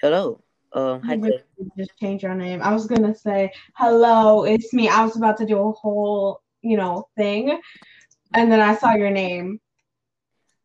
[0.00, 0.40] Hello.
[0.74, 1.18] Um, hi.
[1.76, 2.62] Just change your name.
[2.62, 4.88] I was gonna say hello, it's me.
[4.88, 7.60] I was about to do a whole, you know, thing,
[8.32, 9.60] and then I saw your name.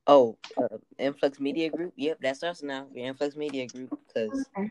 [0.05, 1.93] Oh, uh, Influx Media Group.
[1.95, 2.85] Yep, that's us now.
[2.91, 3.91] We're Influx Media Group.
[4.07, 4.69] Because Okay.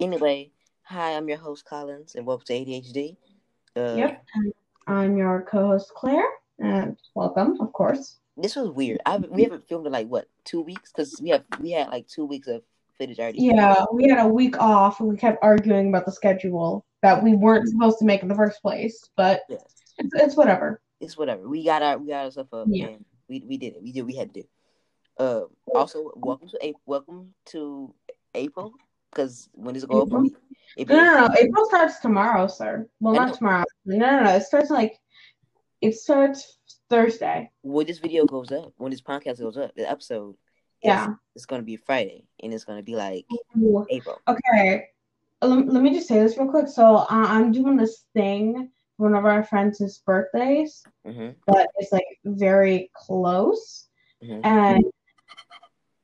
[0.00, 0.52] anyway,
[0.84, 3.16] hi, I'm your host Collins, and welcome to ADHD.
[3.76, 4.24] Uh, Yep.
[4.86, 6.30] I'm your co-host Claire,
[6.60, 8.20] and welcome, of course.
[8.38, 9.00] This was weird.
[9.04, 12.08] I we haven't filmed in like what two weeks because we have we had like
[12.08, 12.62] two weeks of
[12.98, 13.38] footage already.
[13.42, 17.34] Yeah, we had a week off, and we kept arguing about the schedule that we
[17.34, 19.08] weren't supposed to make in the first place.
[19.16, 19.62] But Yes.
[19.98, 20.80] it's, it's whatever.
[21.00, 21.48] It's whatever.
[21.48, 22.86] We got our we got our stuff up, Yeah.
[22.88, 23.82] and we we did it.
[23.82, 24.02] We did.
[24.02, 24.48] We had to do.
[25.18, 25.42] Uh,
[25.74, 26.82] also, welcome to April.
[26.86, 27.94] Welcome to
[28.34, 28.72] April.
[29.10, 30.08] Because when does it go up?
[30.08, 30.24] April?
[30.76, 30.98] April.
[30.98, 31.34] No, no, no.
[31.38, 32.86] April starts tomorrow, sir.
[33.00, 33.64] Well, not tomorrow.
[33.86, 34.34] No, no, no.
[34.36, 34.98] It starts like
[35.80, 36.58] it starts
[36.90, 37.50] Thursday.
[37.62, 40.34] when this video goes up, when this podcast goes up, the episode,
[40.82, 41.14] Yeah.
[41.34, 43.26] it's, gonna be Friday, and it's gonna be like
[43.90, 44.20] April.
[44.28, 44.86] Okay,
[45.42, 46.68] let, let me just say this real quick.
[46.68, 51.92] So uh, I'm doing this thing for one of our friends' birthdays, hmm but it's
[51.92, 53.88] like very close,
[54.22, 54.84] hmm and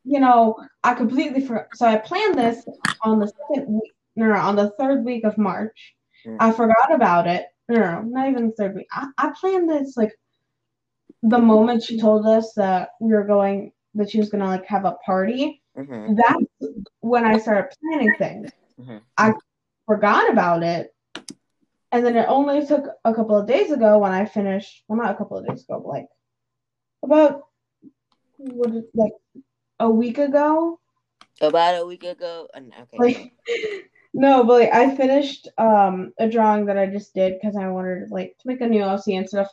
[0.04, 1.68] you know I completely forgot.
[1.74, 2.64] So I planned this
[3.02, 5.94] on the second week, no, no, on the third week of March.
[6.26, 6.36] Mm.
[6.40, 7.46] I forgot about it.
[7.68, 8.86] No, no, no, not even the third week.
[8.92, 10.12] I, I planned this like
[11.22, 14.84] the moment she told us that we were going, that she was gonna like have
[14.84, 15.62] a party.
[15.76, 16.44] hmm That's
[17.00, 18.50] when I started planning things.
[18.78, 18.98] hmm
[19.86, 20.94] forgot about it.
[21.92, 25.14] And then it only took a couple of days ago when I finished, well, not
[25.14, 26.06] a couple of days ago, but like
[27.02, 27.42] about
[28.38, 29.12] what is- like
[29.80, 30.80] a week ago.
[31.40, 33.32] About a week ago, okay, Like
[34.14, 38.10] no, but like I finished um a drawing that I just did because I wanted
[38.10, 39.48] like to make a new OC and stuff.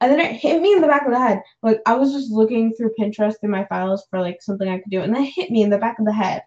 [0.00, 1.42] And then it hit me in the back of the head.
[1.62, 4.90] Like I was just looking through Pinterest through my files for like something I could
[4.90, 6.42] do, and then it hit me in the back of the head,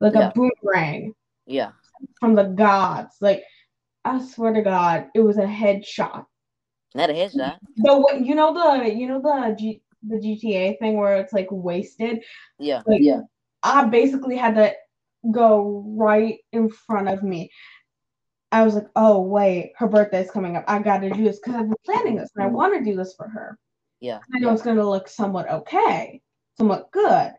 [0.00, 0.28] like Yeah.
[0.28, 1.14] a boomerang.
[1.46, 1.72] yeah,
[2.20, 3.16] from the gods.
[3.20, 3.42] Like,
[4.04, 6.26] I swear to God, it was a headshot.
[6.94, 7.58] not a headshot.
[7.76, 12.22] The you know the you know the G, the GTA thing where it's like wasted.
[12.58, 13.02] Yeah, Like,
[13.64, 14.72] I basically had to
[15.32, 17.50] go right in front of me.
[18.52, 20.64] I was like, oh wait, her birthday's coming up.
[20.68, 22.94] I got to do this because I've been planning this and I want to do
[22.96, 23.58] this for her.
[24.00, 26.20] yeah, I know it's going to look somewhat okay,
[26.58, 27.32] somewhat good.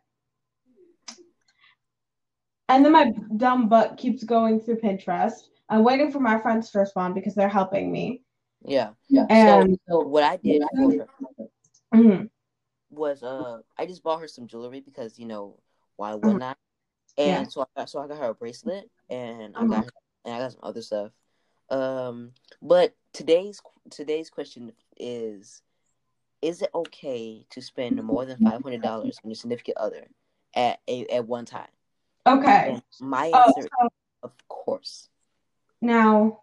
[2.70, 5.34] And then my dumb butt keeps going through Pinterest.
[5.70, 8.24] I'm waiting for my friends to respond because they're helping me.
[8.66, 8.92] yeah.
[9.10, 9.28] Yeah.
[9.30, 11.08] And So what I did for her
[11.94, 12.30] Mhm.
[12.90, 15.60] was uh, I just bought her some jewelry because you know
[15.98, 16.56] why wouldn't I?
[17.18, 17.44] And Yeah.
[17.44, 19.92] so I got, so I got her a bracelet, and I got her,
[20.26, 21.12] and I got some other stuff.
[21.70, 25.62] Um, but today's today's question is:
[26.42, 30.08] Is it okay to spend more than five hundred dollars on your significant other
[30.56, 31.68] at a at one time?
[32.28, 32.74] okay.
[32.74, 33.90] And my Oh, answer, so
[34.24, 35.10] of course.
[35.82, 36.42] now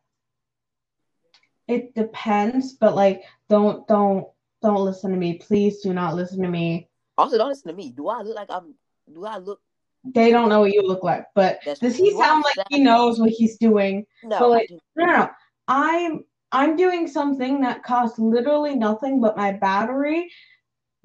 [1.69, 4.27] it depends, but like don't don't
[4.63, 5.35] don't listen to me.
[5.35, 6.89] Please do not listen to me.
[7.17, 7.91] Also, don't listen to me.
[7.91, 8.75] Do I look like I'm?
[9.13, 9.61] Do I look?
[10.05, 13.21] They don't know what you look like, but That's does he sound like he knows
[13.21, 14.07] what he's doing?
[14.23, 15.31] No, but, like, No, no, no.
[15.69, 20.31] I'm I'm doing something that costs literally nothing but my battery,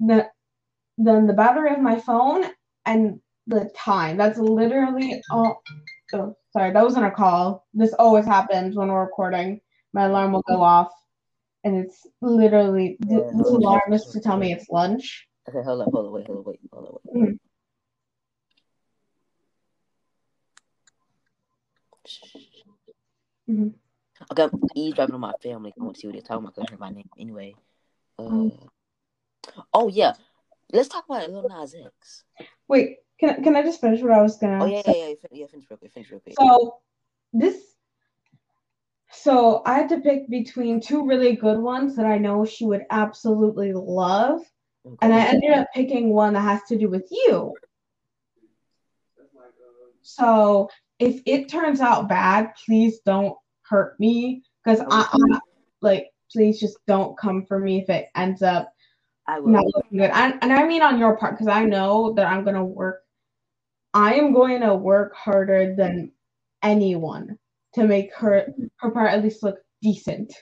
[0.00, 0.28] the
[0.98, 2.46] then the battery of my phone
[2.84, 4.16] and the time.
[4.16, 5.62] That's literally all.
[6.12, 7.66] Oh, sorry, that wasn't a call.
[7.74, 9.60] This always happens when we're recording.
[9.92, 10.90] My alarm will go off,
[11.64, 15.26] and it's literally this alarm is to tell me it's lunch.
[15.48, 17.30] Okay, hold up, hold up, wait, hold up, wait, hold up, wait.
[17.30, 17.38] Mm.
[22.06, 22.64] Mhm.
[23.48, 23.74] Mhm.
[24.32, 25.72] Okay, I'm eavesdropping on my family.
[25.78, 26.54] I want to see what they're talking about.
[26.54, 27.54] 'cause I heard my name anyway.
[28.18, 28.68] Uh, Mhm.
[29.72, 30.14] oh yeah,
[30.72, 32.24] let's talk about Lil Nas X.
[32.68, 34.62] Wait, can can I just finish what I was gonna?
[34.62, 35.00] Oh yeah, say?
[35.00, 35.46] yeah, yeah, yeah.
[35.46, 35.92] Finish real quick.
[35.92, 36.36] Finish real quick.
[36.36, 36.80] So
[37.32, 37.76] this
[39.12, 42.84] so I had to pick between two really good ones that I know she would
[42.90, 44.40] absolutely love.
[45.02, 47.54] And I ended up picking one that has to do with you.
[50.02, 50.68] So
[50.98, 54.42] if it turns out bad, please don't hurt me.
[54.64, 55.38] Because I, I
[55.80, 58.72] like please just don't come for me if it ends up
[59.28, 60.10] I not looking good.
[60.12, 63.02] And, and I mean on your part, because I know that I'm gonna work.
[63.94, 66.12] I am going to work harder than
[66.62, 67.38] anyone
[67.74, 68.46] to make her
[68.76, 70.34] her part at least look decent.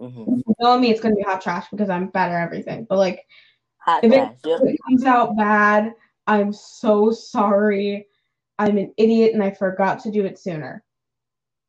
[0.00, 0.42] Mhm.
[0.58, 2.86] Knowing me, it's gonna be hot trash because I'm bad at everything.
[2.88, 3.24] But like,
[3.78, 4.36] Hot if it, trash.
[4.44, 4.56] Yeah.
[4.62, 5.92] if it comes out bad,
[6.26, 8.06] I'm so sorry.
[8.58, 10.82] I'm an idiot and I forgot to do it sooner.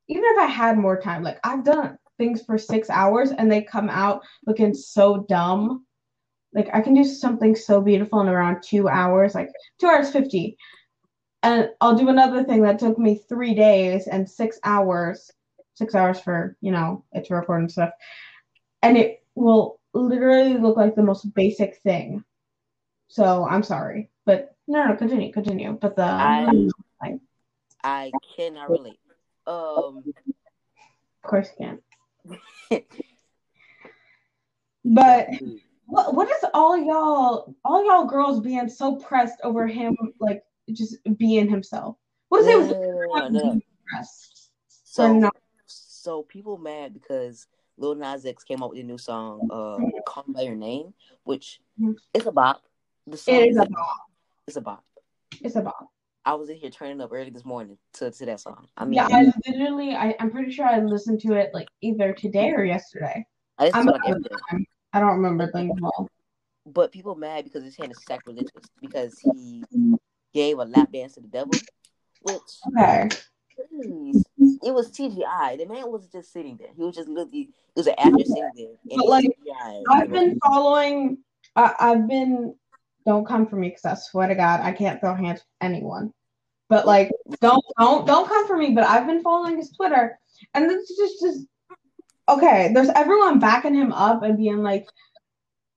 [0.07, 3.61] Even if I had more time, like I've done things for six hours and they
[3.63, 5.85] come out looking so dumb.
[6.53, 9.49] Like I can do something so beautiful in around two hours, like
[9.79, 10.57] two hours fifty.
[11.43, 15.31] and I'll do another thing that took me three days and six hours,
[15.75, 17.91] six hours for you know it to record and stuff,
[18.81, 22.23] and it will literally look like the most basic thing.
[23.07, 25.73] So I'm sorry, but no, no, continue, continue.
[25.73, 26.49] But the I,
[27.83, 28.99] I cannot relate.
[29.47, 30.03] Um,
[31.23, 31.79] of course you
[32.69, 32.81] can.
[34.85, 35.27] but
[35.85, 40.97] what what is all y'all all y'all girls being so pressed over him like just
[41.17, 41.97] being himself?
[42.29, 42.77] What is it?
[42.77, 43.61] No, no, no.
[44.67, 45.29] So,
[45.67, 47.47] so people mad because
[47.77, 49.77] Lil Nas X came out with a new song, uh,
[50.07, 51.93] "Call by Your Name," which mm-hmm.
[52.13, 52.63] it's a bop.
[53.05, 53.97] The song it is, is a bop.
[54.47, 54.83] It's a bop.
[55.41, 55.89] It's a bop.
[56.23, 58.67] I was in here turning up early this morning to, to that song.
[58.77, 62.13] I mean, yeah, I literally, I, I'm pretty sure I listened to it like either
[62.13, 63.25] today or yesterday.
[63.57, 64.01] I, I'm, like
[64.93, 66.09] I don't remember things well.
[66.65, 69.63] But people mad because his hand is sacrilegious because he
[70.33, 71.59] gave a lap dance to the devil,
[72.21, 73.09] which okay.
[73.69, 74.23] Please,
[74.63, 75.57] it was CGI.
[75.57, 76.69] The man was just sitting there.
[76.75, 77.43] He was just looking.
[77.43, 78.97] It was an actor sitting there.
[78.97, 79.83] But like, CGI.
[79.89, 81.19] I've been following.
[81.55, 82.55] I, I've been.
[83.05, 86.11] Don't come for me because I swear to God, I can't throw hands with anyone.
[86.69, 87.11] But like,
[87.41, 88.71] don't don't don't come for me.
[88.71, 90.17] But I've been following his Twitter,
[90.53, 91.45] and it's just just
[92.27, 92.71] okay.
[92.73, 94.87] There's everyone backing him up and being like,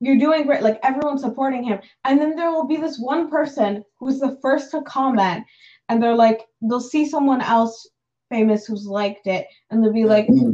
[0.01, 3.85] "You're doing great." Like everyone's supporting him, and then there will be this one person
[3.99, 5.45] who's the first to comment,
[5.91, 7.87] and they're like, they'll see someone else
[8.31, 10.53] famous who's liked it, and they'll be like, mm-hmm.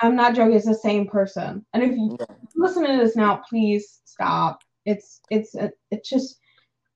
[0.00, 0.56] "I'm not joking.
[0.56, 2.18] It's the same person." And if you
[2.56, 4.60] listen to this now, please stop.
[4.88, 5.54] It's it's
[5.90, 6.40] it's just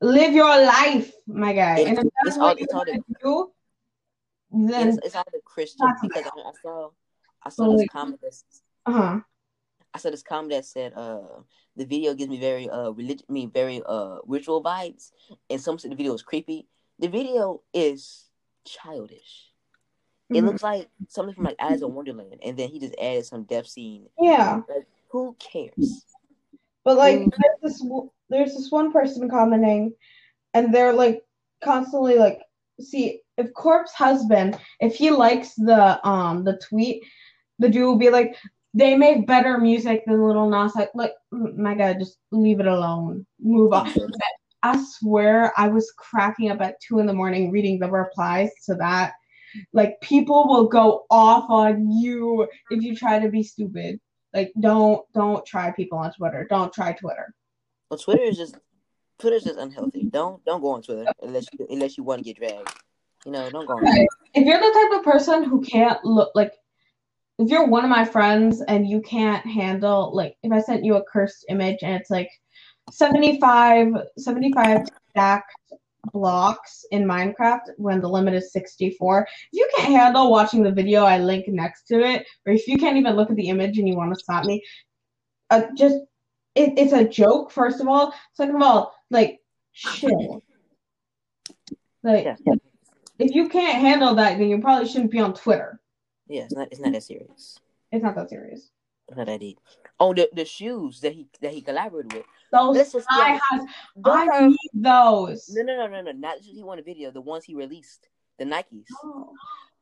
[0.00, 1.80] live your life, my guy.
[1.80, 3.52] It, and if that's what you want to do,
[4.50, 6.90] then it's, it's all the Christian because I, I, saw
[7.44, 8.18] I saw this comment
[8.86, 9.20] uh huh.
[9.92, 11.44] I saw this comment that said, "Uh,
[11.76, 15.12] the video gives me very uh religion, me very uh ritual vibes,"
[15.50, 16.66] and some said the video was creepy.
[16.98, 18.24] The video is
[18.64, 19.50] childish.
[20.32, 20.36] Mm-hmm.
[20.36, 23.44] It looks like something from like Alice in Wonderland, and then he just added some
[23.44, 24.06] death scene.
[24.18, 24.62] Yeah.
[24.66, 26.06] Like, who cares?
[26.84, 27.32] But like, mm.
[27.62, 27.86] there's this
[28.28, 29.92] there's this one person commenting,
[30.54, 31.22] and they're like
[31.62, 32.40] constantly like,
[32.80, 37.02] see if Corpse husband, if he likes the um the tweet,
[37.58, 38.36] the dude will be like,
[38.74, 40.74] they make better music than Little Nas.
[40.74, 43.26] Like, like my God, just leave it alone.
[43.40, 43.92] Move on.
[44.64, 48.76] I swear I was cracking up at two in the morning reading the replies to
[48.76, 49.12] that.
[49.72, 54.00] Like people will go off on you if you try to be stupid.
[54.34, 56.46] Like don't don't try people on Twitter.
[56.48, 57.34] Don't try Twitter.
[57.90, 58.56] Well, Twitter is just
[59.18, 60.04] Twitter's just unhealthy.
[60.04, 62.72] Don't don't go on Twitter unless you unless you want to get dragged.
[63.26, 63.84] You know, don't go on.
[63.84, 64.08] Right.
[64.34, 66.52] If you're the type of person who can't look like
[67.38, 70.96] if you're one of my friends and you can't handle like if I sent you
[70.96, 72.30] a cursed image and it's like
[72.90, 75.52] 75, 75 stacked
[76.12, 79.22] blocks in Minecraft when the limit is 64.
[79.22, 82.76] If you can't handle watching the video I link next to it, or if you
[82.76, 84.62] can't even look at the image and you want to stop me,
[85.50, 85.96] uh, just
[86.54, 88.12] it, it's a joke, first of all.
[88.34, 89.40] Second of all, like
[89.74, 90.42] chill.
[92.02, 92.36] Like yeah.
[93.18, 95.80] if you can't handle that, then you probably shouldn't be on Twitter.
[96.26, 97.58] Yeah, it's not it's not that serious.
[97.92, 98.70] It's not that serious.
[99.14, 99.60] Not that deep.
[100.00, 102.26] Oh, the, the shoes that he that he collaborated with.
[102.52, 103.66] Those I have.
[104.04, 105.48] I need those.
[105.48, 106.12] No, no, no, no, no.
[106.12, 107.10] Not just he won a video.
[107.10, 108.08] The ones he released,
[108.38, 108.84] the Nikes.
[109.02, 109.32] Oh,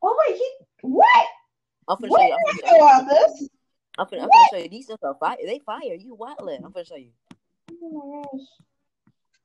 [0.02, 0.50] oh wait, he
[0.82, 1.27] what?
[1.89, 2.36] I'm gonna show you.
[2.36, 3.08] I'm gonna show you.
[3.08, 3.48] this.
[3.98, 4.69] I'm gonna, I'm gonna show you.
[4.69, 5.36] These stuff are fire.
[5.44, 5.94] They fire.
[5.98, 6.65] You wildin'.
[6.65, 7.10] I'm gonna show you.
[7.82, 8.46] Oh my gosh.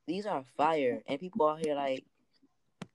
[0.06, 2.04] These are fire, and people out here like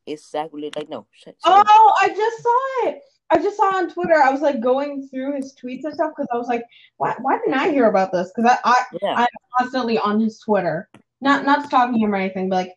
[0.06, 0.78] it's sacrilege.
[0.78, 1.08] Like no.
[1.44, 3.02] Oh, I just saw it.
[3.32, 4.16] I just saw on Twitter.
[4.16, 6.64] I was like going through his tweets and stuff because I was like,
[6.98, 8.32] why, why didn't I hear about this?
[8.36, 9.14] Because I, I yeah.
[9.16, 10.90] I'm constantly on his Twitter,
[11.22, 12.74] not not stalking him or anything, but like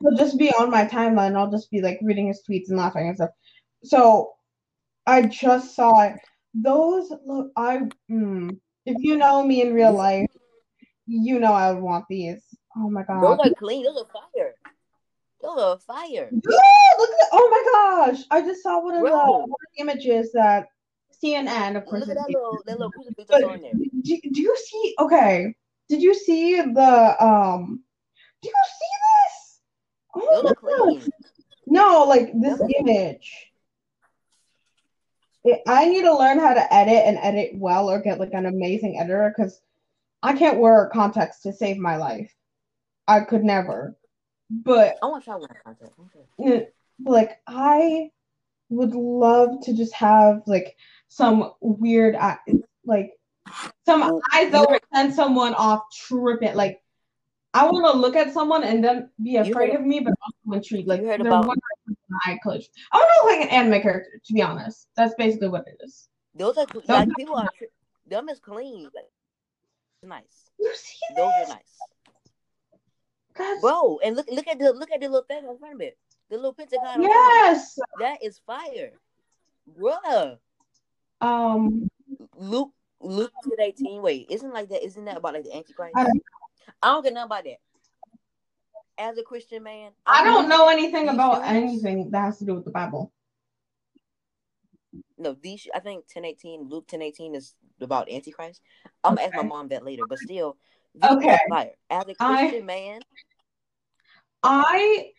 [0.00, 1.36] he'll just be on my timeline.
[1.36, 3.30] I'll just be like reading his tweets and laughing and stuff.
[3.84, 4.32] So
[5.06, 6.14] I just saw it.
[6.54, 10.30] Those look, I mm, if you know me in real life,
[11.06, 12.42] you know I would want these.
[12.76, 13.84] Oh my god, those are clean.
[13.84, 14.54] Those are fire.
[15.42, 16.28] Those are fire.
[16.30, 18.22] Yeah, look at oh my gosh!
[18.30, 20.68] I just saw one of the, one of the images that
[21.22, 22.00] CNN, of course.
[22.00, 23.72] Look at that little, that little crucifix on there.
[23.72, 24.94] Do, do you see?
[24.98, 25.54] Okay,
[25.88, 27.82] did you see the um?
[28.42, 29.60] Do you see this?
[30.14, 31.08] Oh my gosh!
[31.66, 33.46] No, like this image.
[35.42, 38.44] It, I need to learn how to edit and edit well, or get like an
[38.44, 39.58] amazing editor because
[40.22, 42.34] I can't wear context to save my life.
[43.08, 43.96] I could never.
[44.50, 45.92] But I want to try one content.
[46.40, 46.68] Okay.
[47.04, 48.10] Like I
[48.68, 50.76] would love to just have like
[51.08, 52.16] some weird
[52.84, 53.12] like
[53.86, 56.54] some eyes that would send someone off tripping.
[56.54, 56.82] Like
[57.54, 60.56] I want to look at someone and then be afraid heard, of me, but also
[60.56, 60.88] intrigued.
[60.88, 62.72] Like you heard about my collection.
[62.92, 64.88] I want to look like an anime character, to be honest.
[64.96, 66.08] That's basically what it is.
[66.34, 67.48] Those are like people are
[68.06, 68.84] them is clean.
[68.94, 69.10] Like,
[70.02, 70.50] nice.
[70.58, 71.50] You see Those this?
[71.50, 71.78] are nice,
[73.40, 73.98] That's- bro.
[74.04, 75.98] And look, look at the look at the little thing in front of it.
[76.30, 76.86] The little pentagon.
[76.86, 77.08] on of it.
[77.08, 77.78] yes.
[77.98, 78.92] that is fire,
[79.78, 80.38] bruh.
[81.20, 81.88] Um.
[82.36, 84.00] Luke, Luke to eighteen.
[84.02, 84.84] Wait, isn't like that?
[84.84, 85.94] Isn't that about like the Antichrist?
[85.96, 86.22] I don't-
[86.82, 87.58] I don't get nothing about that.
[88.96, 92.64] As a Christian man, I don't know anything about anything that has to do with
[92.64, 93.12] the Bible.
[95.18, 98.62] No, these I think ten eighteen, Luke ten eighteen is about Antichrist.
[99.04, 100.56] I'm gonna ask my mom that later, but still,
[100.94, 101.38] these Okay.
[101.90, 103.00] As a I- Christian man,
[104.42, 105.10] I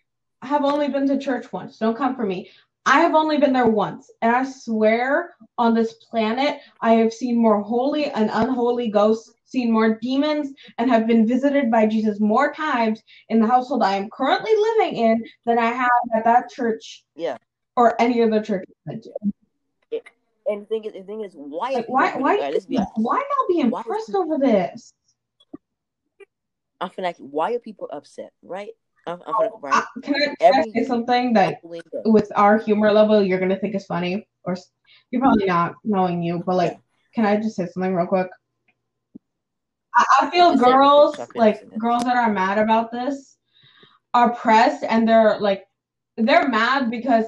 [0.41, 1.77] have only been to church once.
[1.77, 2.49] Don't come for me.
[2.85, 4.09] I have only been there once.
[4.21, 9.71] And I swear on this planet, I have seen more holy and unholy ghosts, seen
[9.71, 14.09] more demons, and have been visited by Jesus more times in the household I am
[14.09, 17.37] currently living in than I have at that church Yeah.
[17.75, 20.01] or any other church I've been to.
[20.47, 21.71] and the thing is, the thing is, why?
[21.73, 22.93] Like, why, why, Alright, let's be honest.
[22.95, 24.91] why not be Why- impressed over this?
[26.81, 28.33] I feel like, Why are people upset?
[28.41, 28.71] Right?
[29.07, 29.83] I'm, I'm right?
[29.97, 33.57] Oh, can, I, can I Every- say something that with our humor level, you're gonna
[33.59, 34.55] think is funny, or
[35.09, 36.77] you're probably not knowing you, but like, Yeah.
[37.15, 38.27] can I just say something real quick?
[39.95, 43.37] I, I feel girls so I can like girls that are mad about this
[44.13, 45.65] are pressed, and they're like,
[46.17, 47.25] they're mad because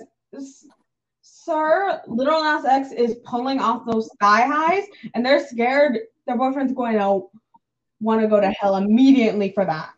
[1.22, 6.74] Sir Little Nas X is pulling off those thigh highs, and they're scared their boyfriend's
[6.74, 7.24] going to
[8.00, 9.90] want to go to hell immediately for that.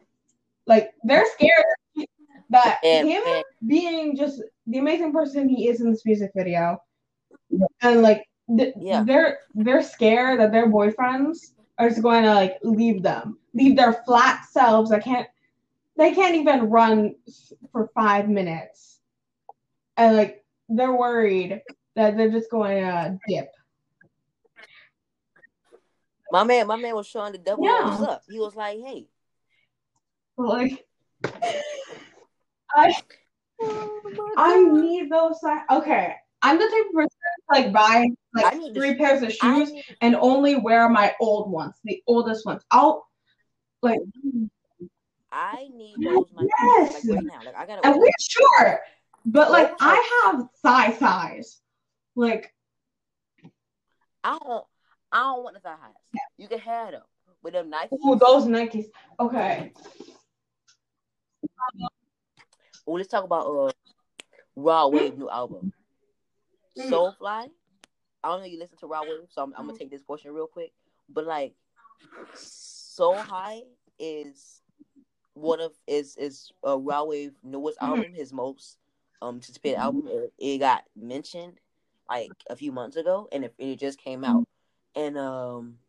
[0.67, 2.07] Like they're scared
[2.49, 3.23] that him
[3.67, 6.77] being just the amazing person he is in this music video,
[7.81, 9.03] and like th- Yeah.
[9.03, 13.93] they're they're scared that their boyfriends are just going to like leave them, leave their
[14.05, 14.91] flat selves.
[14.91, 15.27] I can't.
[15.97, 17.15] They can't even run
[17.71, 18.99] for five minutes,
[19.97, 21.61] and like they're worried
[21.95, 23.49] that they're just going to dip.
[26.31, 27.97] My man, my man was showing the devil Yeah.
[28.09, 28.23] up.
[28.27, 29.07] He was like, "Hey,
[30.37, 30.85] But like,
[32.75, 32.93] I
[33.61, 35.39] oh, I need those.
[35.41, 38.95] si- Okay, I'm the type of person to, like buy I like need to- three
[38.95, 42.63] pairs of shoes need- and only wear my old ones, the oldest ones.
[42.71, 43.07] I'll
[43.81, 43.99] like,
[45.31, 46.93] I need those like, Yes.
[46.93, 47.43] like right now.
[47.45, 47.85] Like I gotta.
[47.87, 48.79] and we're short,
[49.25, 51.61] but like Those I have thigh thighs.
[52.17, 52.53] Like,
[54.23, 54.65] I don't.
[55.11, 55.93] I don't want the thigh highs.
[56.37, 57.01] You can have them
[57.43, 57.93] with them Nikes.
[58.05, 58.85] ooh, those Nikes.
[59.19, 59.71] Okay,
[62.85, 63.71] Well, let's talk about uh
[64.55, 65.71] Rod Wave new album.
[66.77, 66.89] Mm.
[66.89, 67.49] Soulfly.
[68.23, 70.31] I don't know you listen to Rod Wave, so I'm, I'm gonna take this portion
[70.31, 70.71] real quick.
[71.09, 71.53] But like,
[72.35, 73.63] Soulfly
[73.99, 74.61] is
[75.33, 77.87] one of is is uh, Rod Wave newest Mhm.
[77.87, 78.77] album, his most
[79.21, 80.07] um anticipated album.
[80.07, 81.59] It, it got mentioned
[82.09, 84.47] like a few months ago, and it, it just came out.
[84.95, 85.79] And um,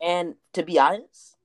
[0.00, 1.36] and to be honest,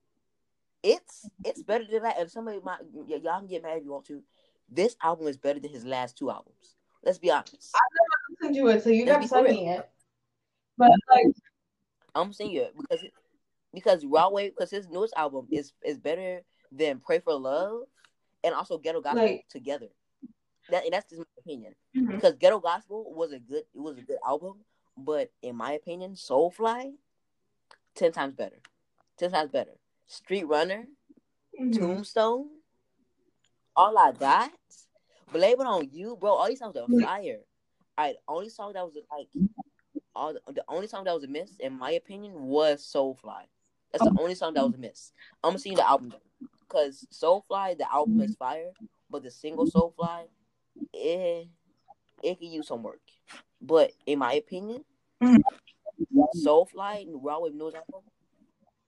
[0.86, 2.20] it's it's better than that.
[2.20, 4.22] If somebody might y- y'all can get mad if you want to,
[4.68, 6.76] this album is better than his last two albums.
[7.04, 7.74] Let's be honest.
[8.40, 8.82] listen to it.
[8.84, 9.88] So you got to send me it.
[10.78, 11.26] But like,
[12.14, 13.04] I'm saying it because
[13.74, 17.82] because Rod Wave because his newest album is is better than Pray for Love
[18.44, 19.88] and also Ghetto Gospel Like- together.
[20.70, 22.10] That and that's just my opinion mhm.
[22.12, 24.64] because Ghetto Gospel was a good it was a good album,
[24.96, 26.94] but in my opinion, Soulfly
[27.94, 28.58] ten times better,
[29.16, 29.70] ten times better.
[30.06, 30.86] Street Runner,
[31.60, 31.78] Mhm.
[31.78, 32.50] Tombstone,
[33.74, 34.52] All I Got,
[35.32, 36.32] Blame It on You, bro.
[36.32, 37.06] All these songs are Yeah.
[37.06, 37.40] fire.
[37.98, 39.28] All right, only song that was like
[40.14, 43.44] all the, the only song that was a miss, in my opinion, was Soulfly.
[43.92, 45.12] That's the only song that was a miss.
[45.42, 46.14] I'm gonna see the album
[46.60, 48.72] because Soulfly, the album is fire,
[49.10, 50.28] but the single Soulfly,
[50.92, 51.48] it
[52.22, 53.00] it can use some work.
[53.60, 54.84] But in my opinion,
[55.22, 55.42] Mhm.
[56.34, 58.02] Soulfly, Raw with News album,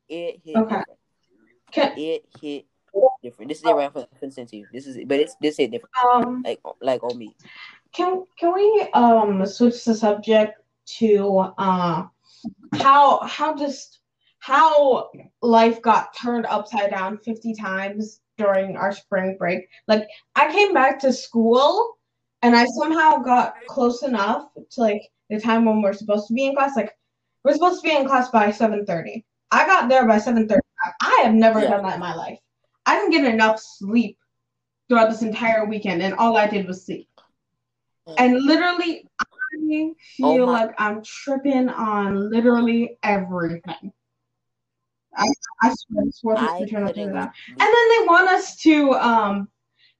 [0.08, 0.82] it hit Okay.
[1.72, 2.66] Can, It hit
[3.22, 3.48] different.
[3.48, 4.66] This is it right for to you.
[4.72, 5.94] This is but it's this hit different.
[6.04, 7.34] um, Like like on me.
[7.92, 10.60] Can can we um switch the subject
[10.98, 12.06] to uh
[12.74, 14.00] how how just
[14.40, 15.10] how
[15.42, 19.68] life got turned upside down 50 times during our spring break?
[19.86, 21.98] Like I came back to school
[22.42, 26.46] and I somehow got close enough to like the time when we're supposed to be
[26.46, 26.76] in class.
[26.76, 26.96] Like
[27.44, 29.24] we're supposed to be in class by 7:30.
[29.50, 30.58] I got there by 7:35.
[31.00, 31.70] I have never Yeah.
[31.70, 32.38] done that in my life.
[32.86, 34.18] I didn't get enough sleep
[34.88, 37.08] throughout this entire weekend and all I did was sleep.
[38.16, 43.92] And literally, I feel Oh like I'm tripping on literally everything.
[45.14, 45.26] I,
[45.62, 47.04] I swear, I swear I to turn up that.
[47.04, 49.48] And then they want us to, um,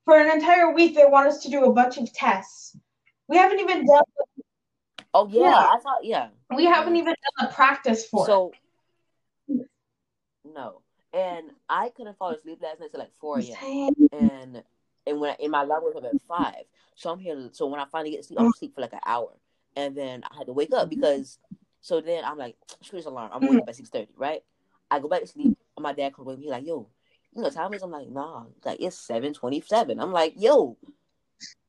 [0.05, 2.77] for an entire week, they want us to do a bunch of tests
[3.29, 4.03] We haven't even done.
[5.15, 5.57] Oh yeah, Yeah.
[5.57, 6.29] I thought yeah.
[6.55, 8.68] We haven't even done the practice for it.
[10.55, 13.57] No, and I couldn't fall asleep last night till like four a.m.
[14.13, 14.63] and
[15.07, 16.65] and when I, and my alarm was up at five,
[16.95, 17.49] so I'm here.
[17.53, 19.33] So when I finally get to sleep, I'm asleep for like an hour,
[19.77, 21.39] and then I had to wake up because.
[21.81, 23.31] So then I'm like, screw this alarm.
[23.33, 24.43] I'm waking up at six thirty, right?
[24.91, 25.55] I go back to sleep.
[25.77, 26.47] And my dad comes with me.
[26.47, 26.89] He's like, yo,
[27.33, 27.83] you know what time is?
[27.83, 28.47] I'm like, nah.
[28.55, 30.01] He's like it's seven twenty seven.
[30.01, 30.77] I'm like, yo,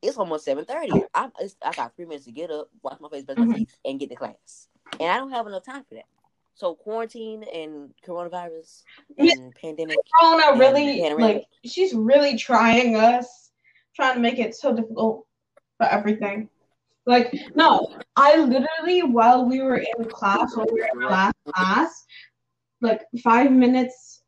[0.01, 0.93] it's almost seven thirty.
[1.13, 1.31] I'm
[1.63, 3.55] I got three minutes to get up, wash my face, brush my Mhm.
[3.57, 4.67] teeth, and get to class.
[4.99, 6.05] And I don't have enough time for that.
[6.59, 8.83] So quarantine and coronavirus
[9.17, 9.31] Yeah.
[9.31, 9.97] and pandemic.
[10.19, 11.35] Corona really panoramic.
[11.37, 13.51] like she's really trying us,
[13.95, 15.25] trying to make it so difficult
[15.77, 16.49] for everything.
[17.05, 22.05] Like no, I literally while we were in class, when we were in last class,
[22.81, 24.21] like five minutes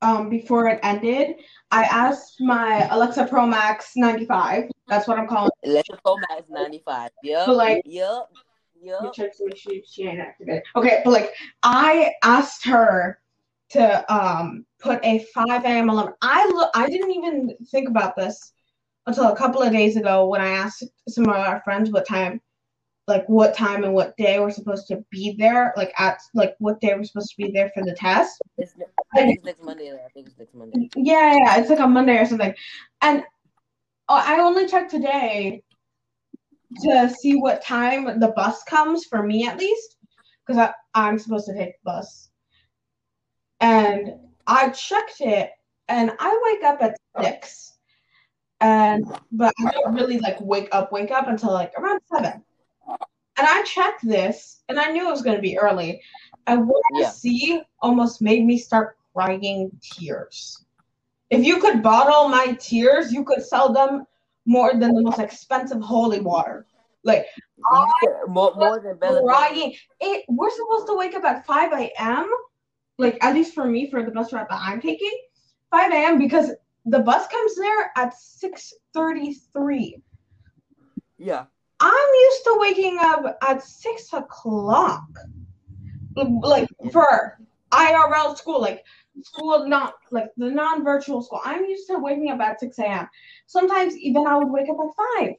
[0.00, 1.36] um before it ended,
[1.70, 4.70] I asked my Alexa Pro Max 95.
[4.88, 5.50] That's what I'm calling.
[5.62, 7.10] Electric Pro Max 95.
[7.22, 7.46] Yep.
[7.46, 8.30] But, like- yep.
[8.84, 9.12] Yep.
[9.14, 10.62] check to make sure she ain't activated.
[10.76, 13.18] Okay, but like I asked her
[13.70, 15.88] to um put a 5 a.m.
[15.88, 16.14] alarm.
[16.20, 18.52] I look I didn't even think about this
[19.06, 22.40] until a couple of days ago when I asked some of our friends what time
[23.06, 26.80] like what time and what day we're supposed to be there, like at like what
[26.80, 28.40] day we're supposed to be there for the test.
[28.56, 28.74] It's,
[29.14, 29.92] I think it's next Monday.
[29.92, 30.88] I think it's next Monday.
[30.96, 32.54] Yeah, yeah, it's like a Monday or something.
[33.02, 33.22] And
[34.08, 35.62] oh, I only checked today
[36.82, 39.96] to see what time the bus comes for me at least,
[40.46, 42.30] because I'm supposed to take the bus.
[43.60, 44.14] And
[44.46, 45.50] I checked it,
[45.88, 47.74] and I wake up at six,
[48.60, 52.42] and but I don't really like wake up, wake up until like around seven.
[53.36, 56.02] And I checked this, and I knew it was going to be early.
[56.46, 60.64] And what I see almost made me start crying tears.
[61.30, 64.06] If you could bottle my tears, you could sell them
[64.46, 66.66] more than the most expensive holy water.
[67.02, 67.26] Like
[68.26, 69.74] more, more than crying.
[70.00, 72.30] It we're supposed to wake up at 5 a.m.
[72.98, 75.12] Like at least for me, for the bus route that I'm taking,
[75.70, 76.18] 5 a.m.
[76.18, 76.52] because
[76.86, 80.02] the bus comes there at 6:33.
[81.18, 81.44] Yeah.
[81.80, 85.04] I'm used to waking up at six o'clock.
[86.16, 87.38] Like for
[87.72, 88.84] IRL school, like
[89.22, 91.40] school not like the non-virtual school.
[91.44, 93.08] I'm used to waking up at 6 a.m.
[93.46, 95.34] Sometimes even I would wake up at five.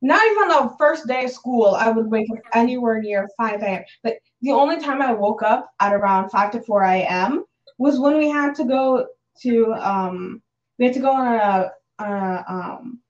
[0.00, 3.82] Not even the first day of school, I would wake up anywhere near 5 a.m.
[4.04, 7.44] Like the only time I woke up at around 5 to 4 a.m.
[7.78, 9.06] was when we had to go
[9.40, 10.42] to um
[10.78, 13.00] we had to go on a, on a um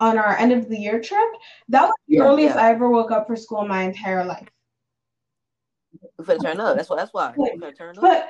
[0.00, 1.28] on our end of the year trip.
[1.68, 2.62] That was the Yeah, earliest yeah.
[2.62, 4.48] I ever woke up for school in my entire life.
[6.18, 6.76] We finna turn up.
[6.76, 6.96] That's why.
[6.96, 7.34] That's why.
[7.36, 8.02] We finna turn up.
[8.02, 8.28] But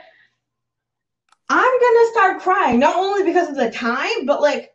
[1.55, 4.71] I'm gonna start crying, not only because of the time, but like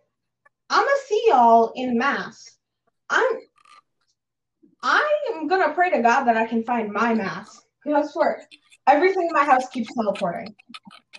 [0.69, 2.55] I'm gonna see y'all in mass.
[3.09, 3.25] I'm
[4.83, 7.63] I am gonna pray to God that I can find my mask.
[7.83, 8.47] Because I swear,
[8.85, 10.53] everything in my house keeps teleporting,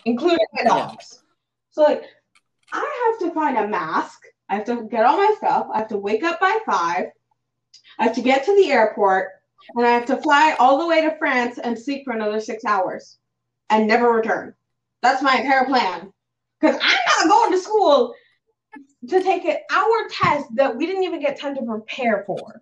[0.05, 1.23] including my dogs.
[1.71, 2.03] So like
[2.71, 4.17] I have to find a mask.
[4.47, 5.67] I have to get all my stuff.
[5.73, 7.07] I have to wake up by five.
[7.99, 9.31] I have to get to the airport,
[9.75, 12.63] and I have to fly all the way to France and sleep for another six
[12.63, 13.17] hours
[13.69, 14.55] and never return.
[15.01, 16.11] That's my entire plan.
[16.59, 18.13] Because I'm not going to school
[19.07, 22.61] to take an hour test that we didn't even get time to prepare for.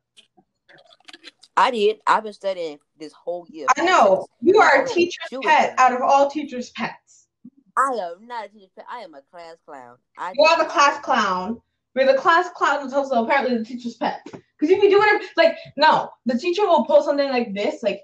[1.56, 1.98] I did.
[2.06, 3.66] I've been studying this whole year.
[3.76, 7.28] I know you are a teacher's pet out of all teachers' pets.
[7.76, 8.84] I am not a teacher.
[8.90, 9.98] I am a class clown.
[10.18, 11.60] I You are the class clown.
[11.96, 14.22] You're the class clown that's also apparently the teacher's pet.
[14.24, 17.82] Because if you do whatever, like no, the teacher will pull something like this.
[17.82, 18.02] Like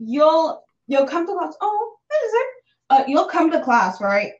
[0.00, 1.54] you'll you'll come to class.
[1.60, 2.46] Oh, what is it?
[2.90, 4.32] Uh, you'll come to class, right?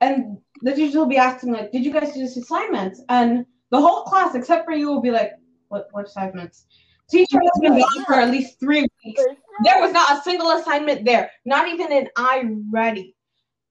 [0.00, 3.80] And the teacher will be asking like, "Did you guys do this assignments?" And the
[3.80, 5.32] whole class, except for you, will be like,
[5.68, 6.66] "What what assignments?"
[7.10, 9.22] Teacher has been gone for at least three weeks.
[9.62, 13.14] There was not a single assignment there, not even an I ready.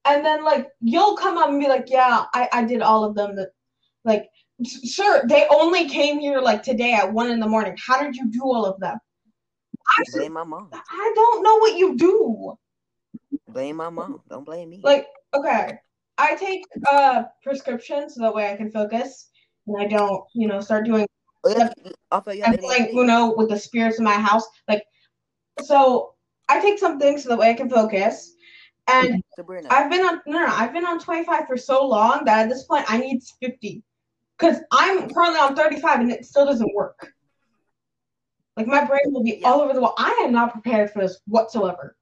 [0.04, 3.14] And then like you'll come up and be like, yeah, I, I did all of
[3.14, 3.34] them.
[3.36, 3.48] That
[4.04, 4.28] like,
[4.64, 7.76] s- sir, they only came here like today at one in the morning.
[7.84, 8.98] How did you do all of them?
[9.98, 10.70] I said, my mom.
[10.72, 12.54] I don't know what you do.
[13.48, 14.20] Blame my mom.
[14.28, 14.80] Don't blame me.
[14.82, 15.78] Like, okay,
[16.18, 19.28] I take uh prescription so that way I can focus
[19.66, 21.06] and I don't, you know, start doing
[21.44, 21.70] Oh, yeah,
[22.10, 24.46] off of your I'm playing Uno with the spirits in my house.
[24.66, 24.82] Like,
[25.60, 26.14] so
[26.48, 28.34] I take something so that way I can focus.
[28.88, 29.68] And Sabrina.
[29.70, 32.64] I've been on no, no, I've been on 25 for so long that at this
[32.64, 33.82] point I need 50.
[34.38, 37.12] Cause I'm currently on 35 and it still doesn't work.
[38.56, 39.50] Like my brain will be Yeah.
[39.50, 39.94] all over the wall.
[39.96, 41.96] I am not prepared for this whatsoever.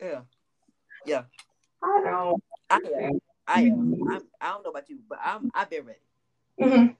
[0.00, 0.20] Yeah.
[1.06, 1.22] Yeah.
[1.82, 2.40] I know.
[2.70, 3.20] I am.
[3.46, 4.04] I am.
[4.10, 5.50] I'm, I don't know about you, but I'm.
[5.54, 6.00] I've been ready.
[6.58, 6.92] hmm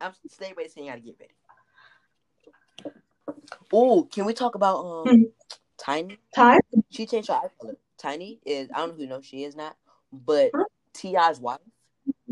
[0.00, 1.32] I'm stay ready saying how to get ready.
[3.72, 5.22] Oh, can we talk about um Hmm.
[5.78, 6.18] Tiny?
[6.34, 6.60] Time?
[6.90, 7.76] She changed her eye color.
[7.98, 9.76] Tiny is I don't know who knows she is not,
[10.12, 10.64] but Huh?
[10.94, 11.60] T.I.'s wife,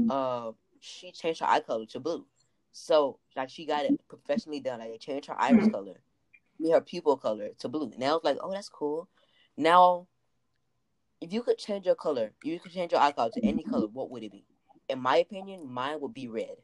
[0.09, 2.25] uh, she changed her eye color to blue.
[2.73, 4.81] So like she got it professionally done.
[4.81, 5.73] Like they changed her iris Mhm.
[5.73, 6.01] color,
[6.71, 7.91] her pupil color to blue.
[7.95, 9.09] And I was like, oh, that's cool.
[9.57, 10.07] Now,
[11.21, 13.87] if you could change your color, you could change your eye color to any color.
[13.87, 14.45] What would it be?
[14.89, 16.57] In my opinion, mine would be red,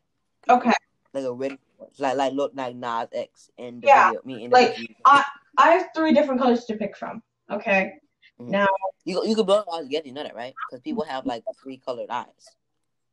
[0.49, 0.73] Okay.
[1.15, 1.59] like a red,
[1.99, 4.21] like like look like Nas X and the Yeah, video.
[4.25, 4.97] Me the like, video.
[5.05, 7.23] I have three different colors to pick from.
[7.51, 7.95] Okay.
[8.41, 8.49] Mhm.
[8.49, 8.69] Now,
[9.05, 10.55] You you could your eyes together, you know that, right?
[10.67, 12.57] Because people have like three colored eyes.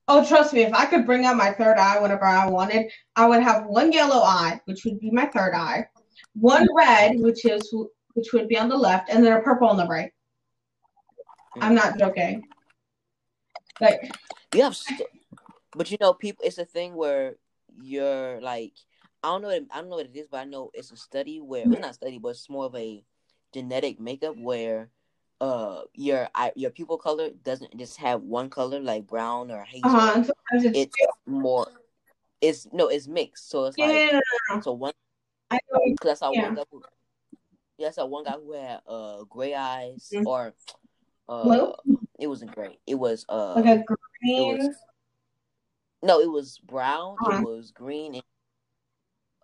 [0.10, 3.28] oh, trust me, if I could bring out my third eye whenever I wanted, I
[3.28, 5.88] would have one yellow eye, which would be my third eye,
[6.34, 7.74] one red, which is
[8.18, 10.12] which would be on the left, and then a purple on the right.
[11.62, 12.48] I'm not joking.
[13.80, 14.12] Like,
[14.54, 15.08] You have, st-
[15.76, 16.44] but you know, people.
[16.44, 17.36] It's a thing where
[17.80, 18.74] you're like,
[19.24, 19.50] I don't know.
[19.50, 21.80] What, I don't know what it is, but I know it's a study where it's
[21.80, 23.04] not a study, but it's more of a
[23.54, 24.90] genetic makeup where,
[25.40, 29.92] uh, your your pupil color doesn't just have one color like brown or hazel.
[29.92, 30.96] uh-huh, it's, It's
[31.28, 31.68] more.
[32.42, 33.52] It's no, it's mixed.
[33.52, 34.94] So it's yeah, like so one.
[35.52, 36.12] I don't know.
[36.12, 36.46] I saw Yeah.
[36.46, 36.64] one guy.
[37.78, 40.26] Who, yeah, I saw one guy who had uh gray eyes Mhm.
[40.26, 40.54] or
[41.30, 41.74] uh Blue?
[42.20, 42.80] it wasn't gray.
[42.88, 43.86] It was uh like a it
[44.22, 44.58] green.
[44.58, 44.76] was
[46.04, 47.18] no, it was brown.
[47.22, 47.40] Uh-huh.
[47.40, 48.16] It was green.
[48.16, 48.24] And,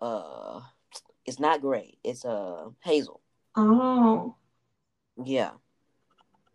[0.00, 0.60] uh,
[1.26, 1.98] it's not gray.
[2.04, 3.20] It's uh hazel.
[3.56, 4.34] Oh,
[5.24, 5.52] Yeah.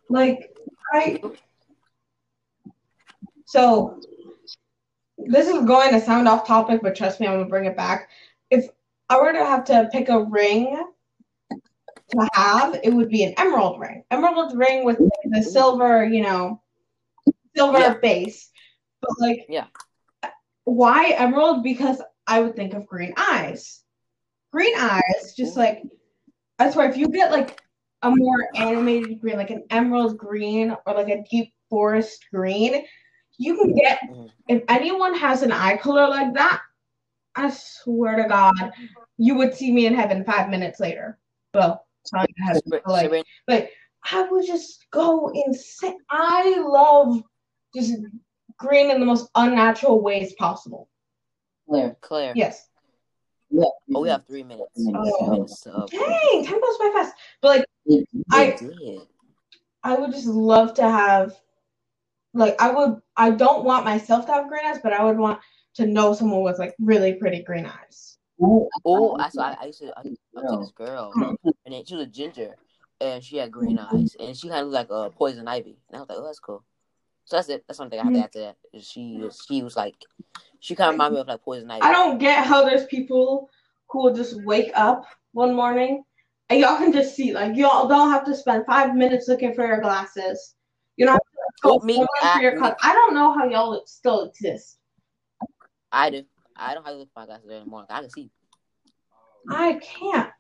[0.10, 0.52] like
[0.94, 1.22] I.
[3.46, 4.00] So
[5.18, 8.10] this is going to sound off topic, but trust me, I'm gonna bring it back.
[8.50, 8.68] If
[9.10, 10.84] I were to have to pick a ring
[12.12, 14.04] to have, it would be an emerald ring.
[14.12, 16.62] Emerald ring with the silver, you know,
[17.56, 17.94] silver Yeah.
[18.02, 18.52] base.
[19.02, 19.68] But like, Yeah.
[20.64, 21.64] why emerald?
[21.64, 23.84] Because I would think of green eyes.
[24.52, 25.84] Green eyes, just like
[26.60, 27.62] I swear, if you get like
[28.02, 32.86] a more animated green, like an emerald green or like a deep forest green,
[33.38, 34.02] you can get.
[34.02, 34.32] Mhm.
[34.50, 36.62] If anyone has an eye color like that,
[37.36, 38.74] I swear to God,
[39.18, 41.18] you would see me in heaven five minutes later.
[41.54, 43.70] Well, not in heaven, Sabri- but like, but
[44.12, 45.98] I would just go insane.
[46.10, 47.22] I love
[47.76, 47.94] just
[48.58, 50.90] green in the most unnatural ways possible.
[51.68, 51.98] Claire.
[52.02, 52.34] Claire.
[52.36, 52.68] Yes.
[53.52, 53.64] Yeah.
[53.96, 54.72] Oh, we have three minutes.
[54.78, 55.18] Oh.
[55.20, 55.62] Three minutes.
[55.62, 57.16] To, uh, Dang, time goes by fast.
[57.42, 59.02] But like, we I did.
[59.84, 61.34] I would just love to have,
[62.34, 63.00] like, I would.
[63.16, 65.40] I don't want myself to have green eyes, but I would want
[65.76, 68.18] to know someone with like really pretty green eyes.
[68.86, 69.44] Oh, I saw.
[69.44, 69.94] I, I used to.
[69.98, 70.02] I,
[70.38, 71.14] I took this girl,
[71.66, 72.56] and then she was a ginger,
[73.02, 75.78] and she had green eyes, and she kind of looked like a uh, poison ivy.
[75.90, 76.64] And I was like, oh, that's cool.
[77.26, 77.64] So that's it.
[77.68, 78.24] That's something I had to Mhm.
[78.24, 78.56] add to that.
[78.74, 79.44] is She was.
[79.48, 79.96] She was like.
[80.62, 81.82] She kind of reminded me of like poison ivy.
[81.84, 83.50] I don't get how there's people
[83.90, 86.04] who will just wake up one morning
[86.50, 89.66] and y'all can just see, like, y'all don't have to spend five minutes looking for
[89.66, 90.56] your glasses.
[90.98, 92.70] You don't have to go Oh, me, somewhere for I- your me.
[92.84, 94.80] I don't know how y'all still exist.
[95.92, 96.24] I do.
[96.60, 97.86] I don't have to look for my glasses anymore.
[97.90, 98.32] I can see.
[99.50, 100.32] I can't.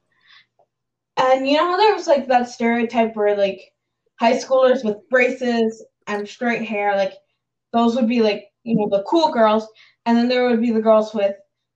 [1.17, 3.62] And you know how there was like that stereotype where like
[4.19, 7.13] high schoolers with braces and straight hair, like
[7.73, 9.67] those would be like, you know, the cool girls.
[10.05, 11.36] And then there would be the girls with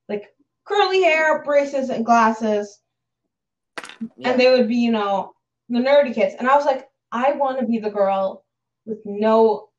[0.10, 0.24] like
[0.66, 2.80] curly hair, braces, and glasses.
[4.18, 4.32] Yeah.
[4.32, 5.34] And they would be, you know,
[5.70, 6.36] the nerdy kids.
[6.40, 8.46] And I was like, I want to be the girl
[8.86, 9.70] with no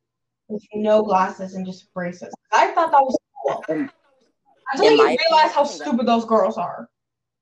[0.48, 2.32] with no glasses and just braces.
[2.52, 3.18] I thought that was
[3.66, 3.88] cool.
[4.74, 6.88] Um, Until in you realize how stupid those girls are.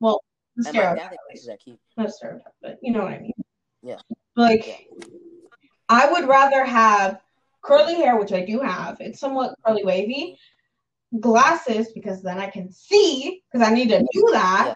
[0.00, 0.22] Well,
[0.56, 1.12] the stereotype.
[1.96, 3.32] not a stereotype, but you know what I mean.
[3.82, 3.98] Yeah.
[4.36, 4.88] Like,
[5.88, 7.20] I would rather have
[7.62, 9.00] curly hair, which I do have.
[9.00, 10.38] It's somewhat curly wavy.
[11.20, 14.74] Glasses, because then I can see, because I need to do that.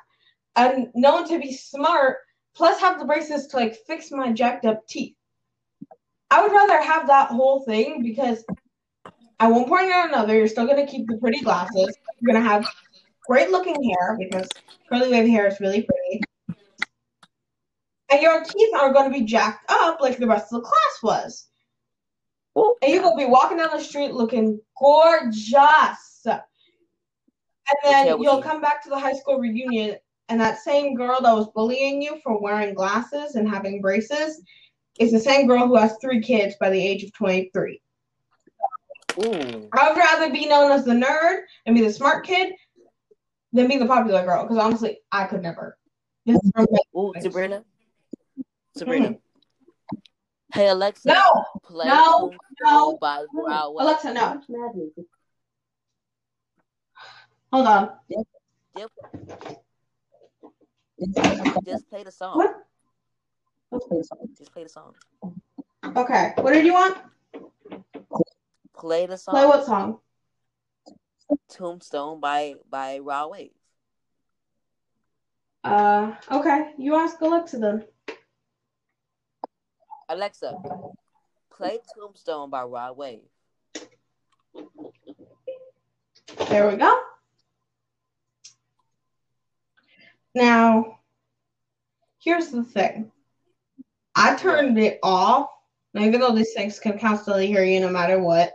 [0.54, 2.18] And known to be smart,
[2.54, 5.14] plus have the braces to like fix my jacked up teeth.
[6.30, 8.44] I would rather have that whole thing because
[9.38, 11.96] at one point or another, you're still gonna keep the pretty glasses.
[12.20, 12.66] You're gonna have
[13.26, 14.48] great looking hair because
[14.88, 16.22] curly wavy hair is really pretty.
[18.10, 21.02] And your teeth are going to be jacked up like the rest of the class
[21.02, 21.48] was.
[22.54, 26.24] Oh, And you're going to be walking down the street looking gorgeous.
[26.24, 26.40] And
[27.82, 29.96] then you'll come back to the high school reunion,
[30.28, 34.40] and that same girl that was bullying you for wearing glasses and having braces
[35.00, 37.80] is the same girl who has three kids by the age of 23.
[39.24, 39.68] Ooh.
[39.72, 42.52] I would rather be known as the nerd and be the smart kid
[43.52, 45.78] than be the popular girl, because honestly, I could never.
[46.26, 47.24] This is from Ooh, Thanks.
[47.24, 47.58] Sabrina.
[47.58, 48.42] Hmm.
[48.78, 49.16] Sabrina.
[50.52, 51.08] Hey Alexa.
[51.08, 52.98] No, Play No, no.
[53.00, 53.82] By Broadway.
[53.82, 53.86] Hmm.
[53.86, 54.40] Alexa, no.
[57.52, 57.90] Hold on.
[60.98, 61.14] Just,
[61.64, 62.36] just play the song.
[62.36, 62.66] What?
[64.36, 64.94] Just play the song.
[65.96, 66.32] Okay.
[66.36, 66.98] What did you want?
[68.76, 69.34] Play the song.
[69.34, 69.98] Play what song?
[71.48, 73.50] Tombstone by by Rod Wave.
[75.64, 76.72] Uh, okay.
[76.78, 77.84] You ask Alexa then.
[80.08, 80.54] Alexa,
[81.50, 83.22] play Tombstone by Rod Wave.
[86.48, 87.00] There we go.
[90.34, 91.00] Now,
[92.20, 93.10] here's the thing.
[94.14, 95.50] I turned it off,
[96.04, 98.54] even though these things can constantly hear you no matter what.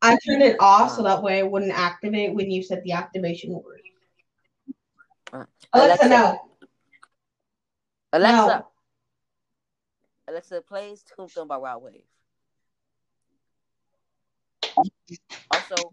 [0.00, 3.52] I turned it off so that way it wouldn't activate when you said the activation
[3.52, 3.80] word.
[5.32, 6.08] Uh, Alexa, Alexa.
[6.08, 6.40] no.
[8.12, 8.46] Alexa.
[8.46, 8.66] No.
[10.28, 12.02] Alexa plays Tombstone by Rod Wave.
[15.50, 15.92] Also,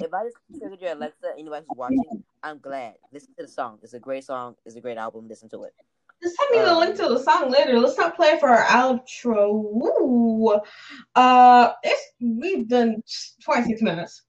[0.00, 2.94] if I just triggered your Alexa, anybody who's watching, I'm glad.
[3.12, 3.78] Listen to the song.
[3.82, 4.56] It's a great song.
[4.66, 5.26] It's a great album.
[5.28, 5.74] Listen to it.
[6.22, 7.78] Just send me the Um, link to the song later.
[7.78, 9.52] Let's not play it for our outro.
[9.52, 10.58] Woo.
[11.14, 13.02] Uh, it's we've done
[13.44, 14.22] 26 minutes.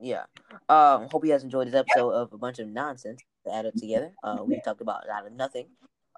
[0.00, 0.24] Yeah.
[0.68, 4.12] Um, hope you guys enjoyed this episode of a bunch of nonsense added together.
[4.22, 5.66] Uh, we talked about a lot of nothing.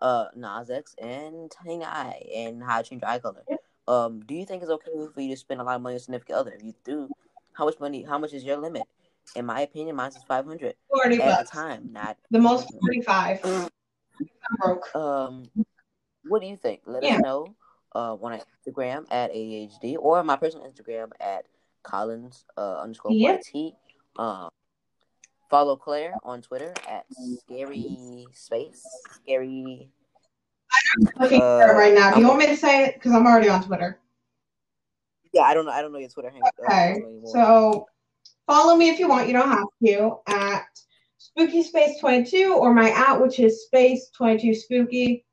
[0.01, 3.45] Uh, Nas X and Tiny Eye and how to change your eye color.
[3.89, 5.97] Um, do you think it's okay for you to spend a lot of money on
[5.97, 6.53] a significant other?
[6.53, 7.09] If you do,
[7.55, 8.03] how much money?
[8.05, 8.83] How much is your limit?
[9.35, 11.51] In my opinion, mine is five hundred 40 at bucks.
[11.51, 11.89] time.
[11.93, 13.71] Not The most 45.
[14.95, 15.51] Um.
[16.25, 16.83] What do you think?
[16.87, 17.17] Let Yeah.
[17.17, 17.55] us know.
[17.95, 21.47] Uh, on Instagram at ADHD or my personal Instagram at
[21.83, 23.39] Collins uh, underscore Yeah.
[23.55, 23.75] YT.
[24.19, 24.51] Um,
[25.49, 29.91] follow Claire on Twitter at Scary Space Scary.
[30.71, 32.13] I'm looking Uh, for it right now.
[32.13, 32.95] Do you I'm- want me to say it?
[32.97, 33.99] Because I'm already on Twitter.
[35.33, 35.73] Yeah, I don't know.
[35.73, 37.03] I don't know your Twitter handle Okay.
[37.33, 37.87] So
[38.47, 39.29] follow me if you want.
[39.29, 40.67] You don't have to at
[41.19, 45.25] Spooky Space 22 or my at, which is Space 22 Spooky.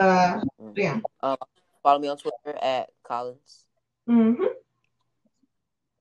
[0.00, 0.76] Uh, Mm.
[0.76, 1.00] yeah.
[1.22, 1.36] Um,
[1.82, 3.64] follow me on Twitter at Collins.
[4.08, 4.44] Mm-hmm.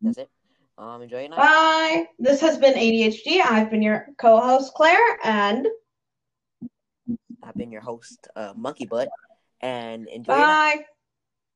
[0.01, 0.29] That's it.
[0.77, 1.37] Um, enjoy your night.
[1.37, 2.05] Bye.
[2.19, 3.41] This has been ADHD.
[3.43, 5.67] I've been your co-host Claire, and
[7.43, 9.09] I've been your host, uh, Monkey Butt,
[9.61, 10.85] and enjoy bye.